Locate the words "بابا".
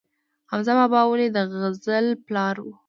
0.79-1.01